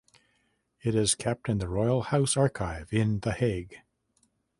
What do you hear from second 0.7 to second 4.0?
It is kept in the Royal House Archive in The Hague.